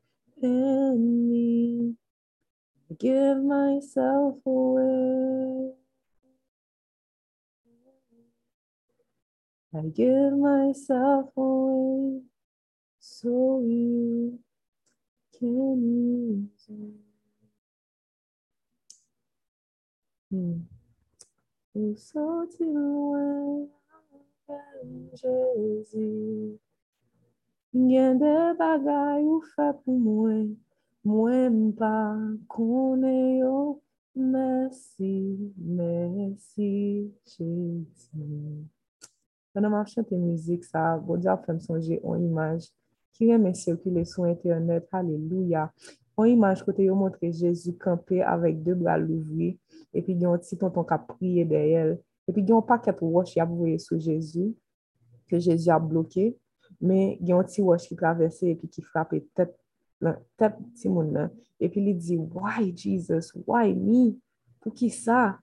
[0.44, 1.96] in me.
[2.98, 5.79] Give myself away.
[9.72, 12.22] I give myself away
[13.00, 14.40] so you
[15.38, 16.94] can use me.
[20.32, 20.62] Hmm.
[21.76, 26.60] Loin avec Jésus.
[27.72, 30.58] Gen de bagay ou fe pou mwen,
[31.06, 32.18] mwen pa
[32.50, 33.78] kone yo.
[34.18, 35.46] Merci,
[37.38, 38.79] Jésus.
[39.54, 42.68] Pendant ma chante musique, ça, bon Dieu a fait me songer en image
[43.14, 44.88] qui remet circuler sur Internet.
[44.92, 45.72] Alléluia.
[46.16, 49.56] En image, yo montre Jésus campé avec deux bras l'ouvrir
[49.94, 51.98] et y a un petit tonton qui a prié derrière.
[52.28, 54.54] Et y a un paquet de roches qui a voué sur Jésus,
[55.28, 56.38] que Jésus a bloqué.
[56.82, 59.58] Mais y a un petit roche qui traversait et puis qui frappait tête,
[60.38, 61.32] tête monde là.
[61.60, 64.16] Et puis il dit, why Jesus, why me?
[64.62, 65.40] Pour qui ça?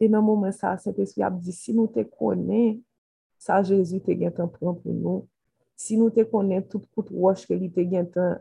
[0.00, 2.80] Et dans le moment ça, Saint-Esprit a dit, si nous te connaissons,
[3.38, 5.26] ça Jésus te gagne temps pour nous.
[5.74, 8.36] Si nous te connaissons, toute toute roche que lui te gagne temps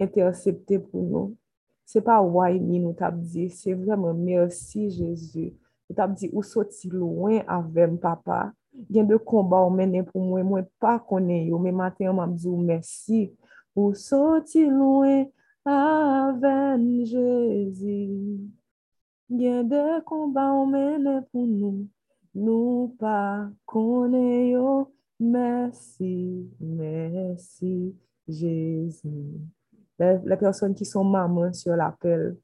[0.00, 1.36] intercepté pour nous.
[1.84, 5.54] C'est pas why me nous t'a dit, c'est vraiment merci Jésus.
[5.88, 8.52] Nous t'a dit, ou sorti loin avec papa.
[8.94, 12.48] A de combats au mené pour moi, moi pas connais yo, mais matin m'a dit
[12.48, 13.32] merci.
[13.74, 15.24] Ou sorti loin
[15.64, 18.38] avec Jésus.
[19.28, 21.84] Gen de komba ou mene pou nou,
[22.32, 24.88] nou pa kone yo.
[25.20, 27.94] Merci, merci,
[28.26, 29.40] Jésus.
[29.98, 32.36] Les, les personnes qui sont mamans sur l'appel,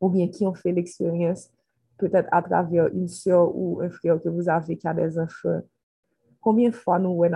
[0.00, 1.50] ou bien qui ont fait l'expérience,
[1.98, 5.60] peut-être à travers une soeur ou un frère que vous avez qui a des enfants,
[6.40, 7.30] combien de fois nous, ouais,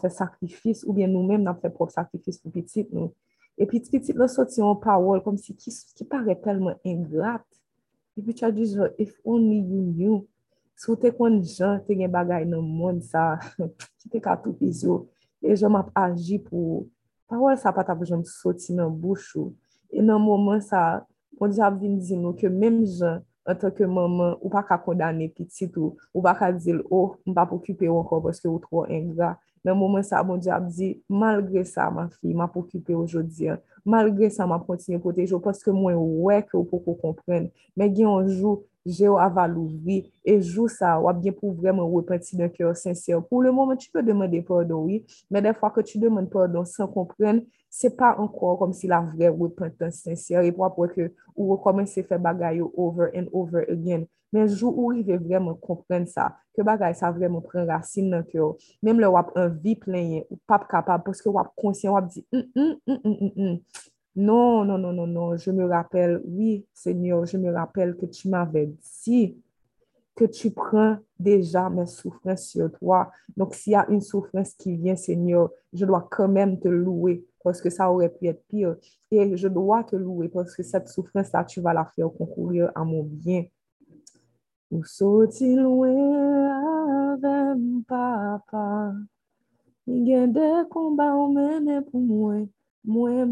[0.00, 3.12] fait sacrifice, ou bien nous-mêmes, nous fait propre sacrifice pour petit nous.
[3.58, 7.46] Et puis petit, nous sorti en parole comme si qui, qui paraît tellement ingrate.
[8.12, 10.16] Epi chadou jan, if only you knew,
[10.76, 13.38] sou te kon jan te gen bagay nan moun sa,
[14.02, 15.06] ki te ka tou pizyo,
[15.40, 16.82] e jan map aji pou,
[17.24, 19.54] pa wè sa pata pou jan soti nan bouchou.
[19.88, 21.00] E nan mouman sa,
[21.38, 24.76] moun di ap vin di nou ke menm jan, an tanke mouman, ou pa ka
[24.84, 28.60] kondane pitit ou, ou pa ka dil, oh, mpa pou kipe ou anko, pweske ou
[28.60, 29.38] tro engra.
[29.66, 33.52] nan mouman sa, bon di ap di, malgre sa, ma fi, ma pou kipe oujodi,
[33.86, 37.48] malgre sa, ma kontinye potejo, paske mwen wek ou pou pou kompren.
[37.78, 42.38] Men gen anjou, je ou aval ouvri, e jou sa wap gen pou vremen wepenti
[42.38, 43.24] nan kèw sensyon.
[43.28, 46.66] Pou le moment, tu pe demande pardon, oui, men den fwa ke tu demande pardon
[46.68, 51.10] san kompren, se pa ankor kom si la vre wepenten sensyon, e pou apwe ke
[51.36, 54.08] ou rekomense fe bagay yo over and over again.
[54.32, 58.54] Men jou ou rive vremen kompren sa, ke bagay sa vremen pren rasin nan kèw,
[58.84, 62.76] menm le wap anvi plenye, ou pap kapab, poske wap konsyen, wap di, mm, mm,
[62.88, 67.38] mm, mm, mm, mm, Non, non, non, non, non, je me rappelle, oui, Seigneur, je
[67.38, 68.70] me rappelle que tu m'avais
[69.04, 69.36] dit
[70.14, 73.10] que tu prends déjà mes souffrances sur toi.
[73.36, 77.24] Donc, s'il y a une souffrance qui vient, Seigneur, je dois quand même te louer
[77.42, 78.76] parce que ça aurait pu être pire.
[79.10, 82.84] Et je dois te louer parce que cette souffrance-là, tu vas la faire concourir à
[82.84, 83.46] mon bien.
[84.70, 84.82] Loin
[87.14, 88.94] avec papa,
[89.86, 91.14] il y a des combats
[91.90, 92.36] pour moi,
[92.84, 93.26] moi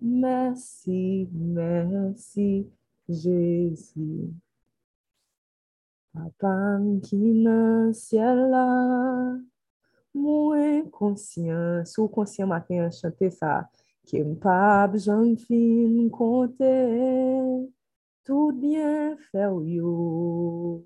[0.00, 2.66] merci, merci,
[3.08, 4.30] Jésus.
[6.14, 9.36] Papa qui nan ciel là,
[10.14, 13.68] moi conscient, sous conscient matin chanter ça,
[14.04, 17.40] qui pas besoin fin compter,
[18.24, 20.84] tout bien faire yo.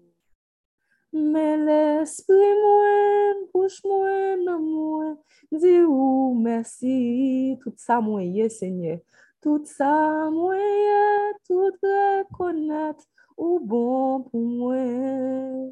[1.12, 5.12] Mè l'esprit mwen, bouche mwen, nan mwen,
[5.50, 8.98] di ou mersi, tout sa mwen ye, Seigneur.
[9.40, 9.92] Tout sa
[10.34, 12.98] mwen ye, tout rekonat,
[13.38, 15.70] ou bon pou mwen.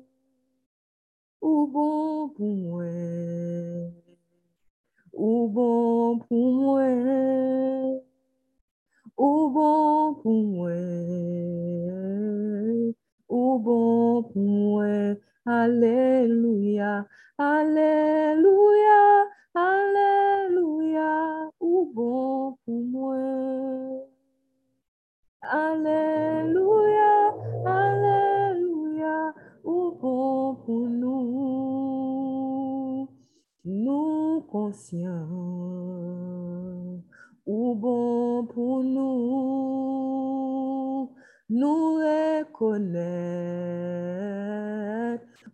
[1.43, 3.93] Ou bon pou mwen.
[5.13, 8.01] Ou bon pou mwen.
[9.19, 11.75] Ou bon pou mwen.
[13.29, 15.17] Ou bon moi.
[15.47, 17.07] Alléluia,
[17.37, 23.17] Alléluia, Alléluia, ou bon pour moi.
[25.43, 27.35] Alléluia,
[27.67, 32.27] Alléluia, ou bon pour nous,
[33.65, 35.29] nous conscients,
[37.47, 39.95] ou bon pour nous,
[41.51, 41.99] nous
[42.55, 42.95] reconnaître,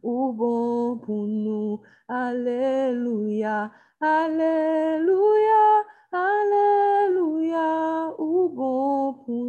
[0.02, 3.70] ou bon pour nous, Alléluia,
[4.00, 7.60] Alléluia, Alléluia,
[8.18, 9.39] ou bon pour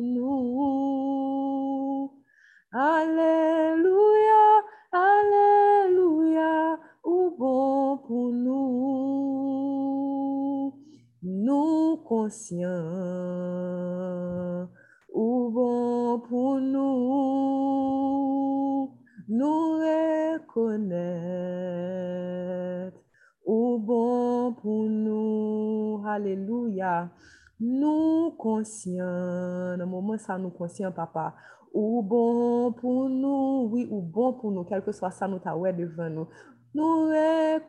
[28.63, 31.35] Le moment ça nous conscients, papa,
[31.73, 35.71] ou bon pour nous, oui, ou bon pour nous, quel que soit ça, nous t'avons
[35.73, 36.27] devant nous.
[36.73, 37.63] Nous reconnaître,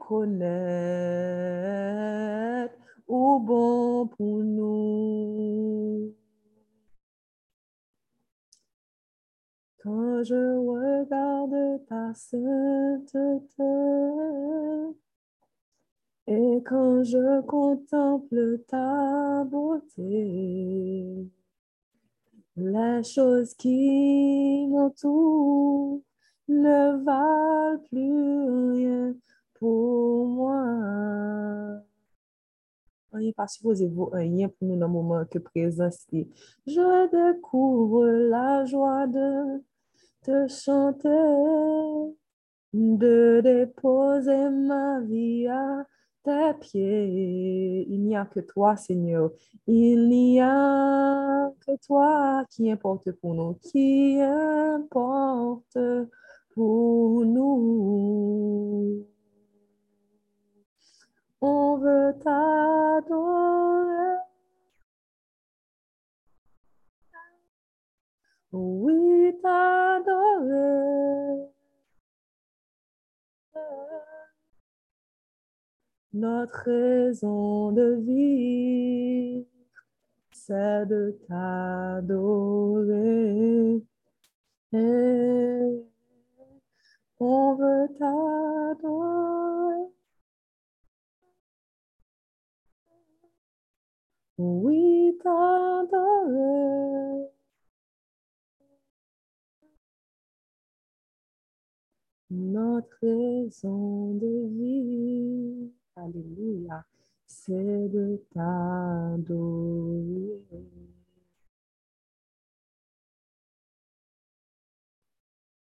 [3.09, 6.15] ou bon pour nous.
[9.83, 13.63] Quand je regarde ta sainteté,
[16.33, 21.29] et quand je contemple ta beauté,
[22.57, 26.01] les choses qui m'entourent
[26.49, 29.15] ne valent plus rien
[29.55, 31.83] pour moi.
[33.13, 36.07] On n'est pas supposé vaut rien pour nous dans le moment que présence
[36.67, 39.63] Je découvre la joie de
[40.23, 42.17] te chanter,
[42.73, 45.87] de déposer ma vie à
[46.25, 47.87] tes pieds.
[47.89, 49.31] Il n'y a que toi, Seigneur.
[49.67, 55.79] Il n'y a que toi qui importe pour nous, qui importe
[56.55, 59.07] pour nous.
[61.41, 64.19] On veut t'adorer.
[68.53, 70.93] Oui, t'adorer.
[76.15, 79.47] Notre raison de vivre,
[80.33, 82.13] c'est de t'adorer.
[87.19, 89.89] on veut t'adorer.
[94.37, 97.31] Oui, t'adorer.
[102.31, 105.82] Notre raison de vivre.
[105.97, 106.85] Alléluia.
[107.27, 109.33] C'est de t'adorer.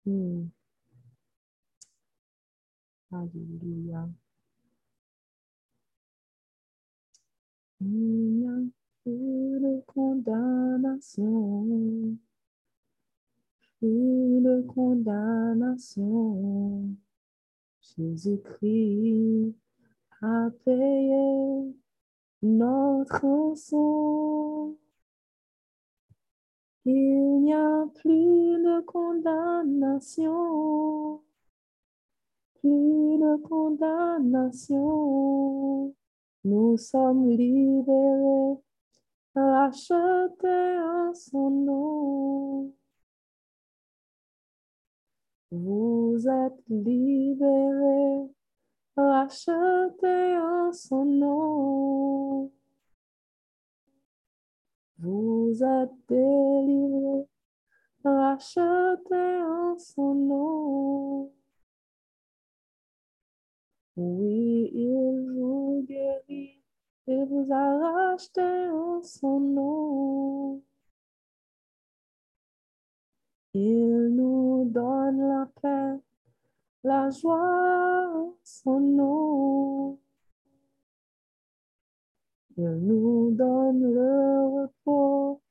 [0.06, 0.48] Hmm.
[3.12, 4.10] Alléluia.
[7.82, 8.58] Il n'y a
[9.04, 11.66] plus de condamnation.
[13.80, 16.16] Plus de condamnation.
[17.82, 19.54] Jésus-Christ
[20.22, 21.76] a payé
[22.42, 24.78] notre rançon.
[26.86, 31.22] Il n'y a plus de condamnation,
[32.60, 35.96] plus de condamnation.
[36.44, 38.60] Nous sommes libérés,
[39.36, 42.72] rachetés en son nom.
[45.50, 48.30] Vous êtes libérés,
[48.98, 52.52] rachetés en son nom.
[55.00, 57.28] Vous êtes délivrés,
[58.04, 61.32] rachetés en son nom.
[63.98, 66.62] Oui, il vous guérit
[67.08, 70.64] et vous a racheté en son nom.
[73.54, 76.02] Il nous donne la paix,
[76.86, 80.00] la joie son nom.
[82.58, 85.42] Il nous donne le repos,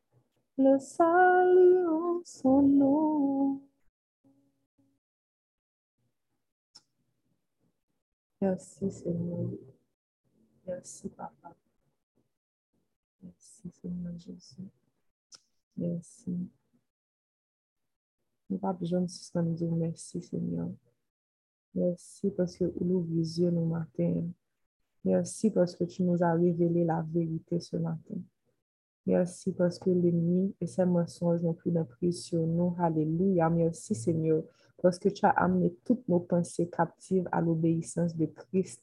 [0.57, 3.61] le salut en son nom.
[8.41, 9.51] Merci Seigneur.
[10.66, 11.57] Merci Papa.
[13.22, 14.70] Merci Seigneur Jésus.
[15.76, 16.49] Merci.
[18.49, 20.68] Nous pas besoin de dire merci Seigneur.
[21.75, 24.22] Merci parce que nous yeux nos matins.
[25.05, 28.16] Merci parce que tu nous as révélé la vérité ce matin.
[29.07, 32.75] Merci parce que l'ennemi et ses mensonges n'ont plus d'emprise sur nous.
[32.79, 33.51] Alléluia.
[33.51, 34.43] Merci Seigneur
[34.81, 38.83] parce que tu as amené toutes nos pensées captives à l'obéissance de Christ.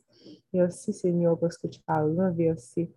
[0.54, 2.92] Merci Seigneur parce que tu as renversé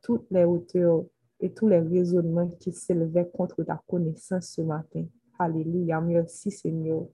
[0.00, 1.04] toutes les hauteurs
[1.38, 5.04] et tous les raisonnements qui s'élevaient contre ta connaissance ce matin.
[5.38, 6.00] Alléluia.
[6.00, 7.06] Merci Seigneur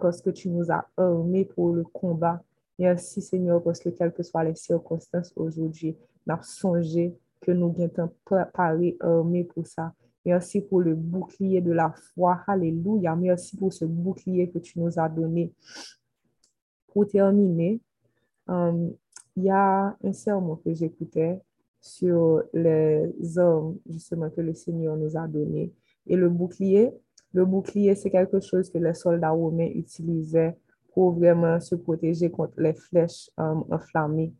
[0.00, 2.42] parce que tu nous as armés pour le combat
[2.80, 5.94] Merci Seigneur parce que quelles que soient les circonstances aujourd'hui,
[6.26, 9.92] nous avons songé que nous avons préparé, armés pour ça.
[10.24, 12.40] Merci pour le bouclier de la foi.
[12.46, 13.14] Alléluia.
[13.16, 15.52] Merci pour ce bouclier que tu nous as donné.
[16.86, 17.82] Pour terminer,
[18.48, 18.88] euh,
[19.36, 21.38] il y a un sermon que j'écoutais
[21.82, 25.70] sur les hommes justement que le Seigneur nous a donné.
[26.06, 26.92] Et le bouclier,
[27.32, 30.56] le bouclier, c'est quelque chose que les soldats romains utilisaient
[30.92, 34.32] pour vraiment se protéger contre les flèches euh, enflammées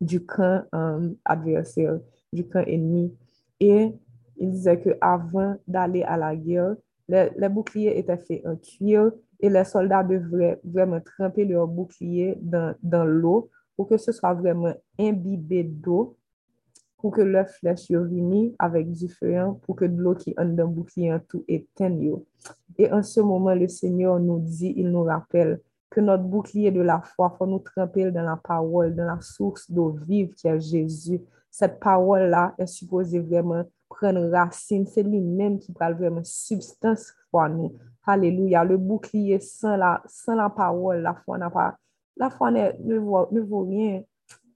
[0.00, 1.98] du camp euh, adversaire,
[2.32, 3.14] du camp ennemi.
[3.60, 3.92] Et
[4.38, 6.76] il disait qu'avant d'aller à la guerre,
[7.08, 12.74] les, boucliers étaient faits en cuir et les soldats devraient vraiment tremper leur bouclier dans,
[12.82, 16.16] dans l'eau pour que ce soit vraiment imbibé d'eau
[17.00, 20.68] pour que leur flèche revienne avec du feu, pour que de l'eau qui est dans
[20.68, 22.16] bouclier tout éteigne.
[22.78, 26.80] Et en ce moment, le Seigneur nous dit, il nous rappelle que notre bouclier de
[26.80, 30.60] la foi, faut nous tremper dans la parole, dans la source d'eau vive qui est
[30.60, 31.20] Jésus.
[31.50, 34.86] Cette parole-là est supposée vraiment prendre racine.
[34.86, 37.74] C'est lui-même qui parle vraiment substance pour nous.
[38.06, 38.62] Alléluia.
[38.62, 41.76] Le bouclier sans la, sans la parole, la foi n'a pas,
[42.16, 44.02] la foi ne, ne vaut rien.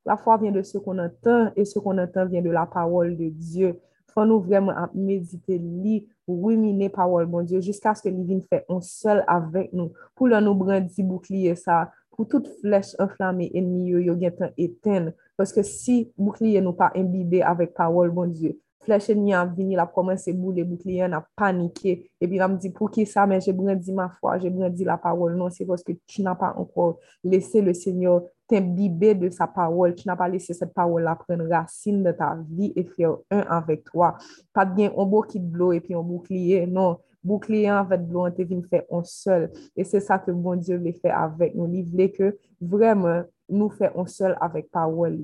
[0.07, 3.17] La foi vient de ce qu'on entend et ce qu'on entend vient de la parole
[3.17, 3.81] de Dieu.
[4.13, 8.81] Faut nous vraiment méditer, lire, ruminer parole, mon Dieu, jusqu'à ce que l'ivine fait un
[8.81, 9.93] seul avec nous.
[10.15, 14.17] Pour le nous brandi bouclier ça, pour toute flèche enflammée ennemi yo, yo
[14.57, 15.13] éteindre.
[15.37, 19.75] Parce que si bouclier nous pas imbibé avec parole, mon Dieu, flèche ennemi a venu,
[19.75, 22.09] la commencé bouler, bouclier a paniqué.
[22.21, 24.85] Et puis, il me dit, pour qui ça, mais j'ai brandi ma foi, j'ai brandi
[24.85, 25.35] la parole.
[25.35, 29.95] Non, c'est parce que tu n'as pas encore laissé le Seigneur t'imbiber de sa parole.
[29.95, 33.85] Tu n'as pas laissé cette parole-là prendre racine de ta vie et faire un avec
[33.85, 34.17] toi.
[34.53, 36.67] Pas bien un qui de l'eau et puis un bouclier.
[36.67, 39.51] Non, bouclier avec de l'eau, on te faire un seul.
[39.77, 41.73] Et c'est ça que bon Dieu veut faire avec nous.
[41.73, 45.19] Il voulait que vraiment nous faire un seul avec parole.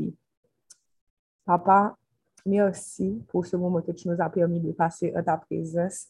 [1.45, 1.97] Papa,
[2.47, 6.07] merci pour ce moment que tu nous as permis de passer à ta présence.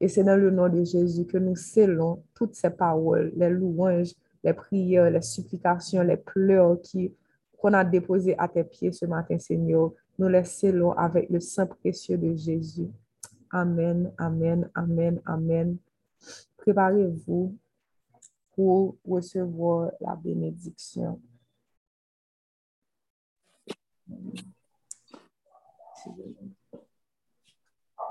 [0.00, 4.12] Et c'est dans le nom de Jésus que nous scellons toutes ces paroles, les louanges,
[4.44, 6.78] les prières, les supplications, les pleurs
[7.58, 9.92] qu'on a déposées à tes pieds ce matin, Seigneur.
[10.18, 10.44] Nous les
[10.96, 12.90] avec le sang précieux de Jésus.
[13.50, 15.78] Amen, amen, amen, amen.
[16.58, 17.56] Préparez-vous
[18.54, 21.20] pour recevoir la bénédiction.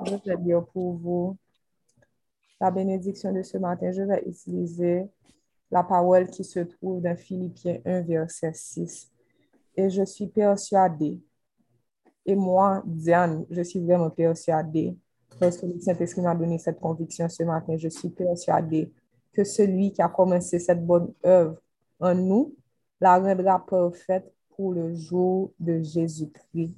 [0.06, 1.38] Je vais dire pour vous
[2.60, 3.92] la bénédiction de ce matin.
[3.92, 5.08] Je vais utiliser
[5.74, 9.12] la parole qui se trouve dans Philippiens 1, verset 6.
[9.76, 11.20] Et je suis persuadée,
[12.28, 14.96] et moi, Diane, je suis vraiment persuadée,
[15.40, 18.94] parce que le Saint-Esprit m'a donné cette conviction ce matin, je suis persuadée
[19.34, 21.60] que celui qui a commencé cette bonne œuvre
[22.00, 22.54] en nous
[23.02, 26.76] la rendra parfaite pour le jour de Jésus-Christ.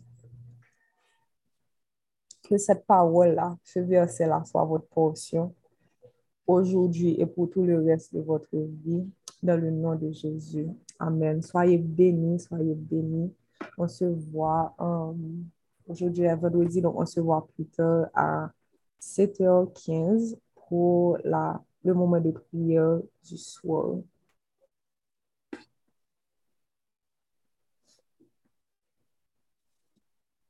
[2.48, 5.54] que cette parole-là, ce verset-là soit votre portion
[6.48, 9.04] aujourd'hui et pour tout le reste de votre vie,
[9.42, 10.68] dans le nom de Jésus.
[11.00, 11.42] Amen.
[11.42, 13.32] Soyez bénis, soyez bénis.
[13.78, 15.14] On se voit euh,
[15.88, 18.50] aujourd'hui à vendredi, donc on se voit plus tard à
[19.02, 20.38] 7h15
[20.68, 23.98] pour la, le moment de prière du soir.